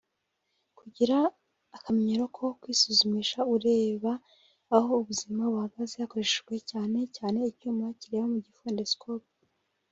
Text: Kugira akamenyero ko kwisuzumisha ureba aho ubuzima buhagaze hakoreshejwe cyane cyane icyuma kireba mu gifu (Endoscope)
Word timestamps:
Kugira 0.77 1.17
akamenyero 1.77 2.23
ko 2.35 2.45
kwisuzumisha 2.61 3.39
ureba 3.55 4.11
aho 4.75 4.89
ubuzima 5.01 5.41
buhagaze 5.51 5.95
hakoreshejwe 6.03 6.55
cyane 6.69 6.99
cyane 7.15 7.37
icyuma 7.51 7.85
kireba 7.99 8.25
mu 8.33 8.39
gifu 8.45 8.61
(Endoscope) 8.71 9.31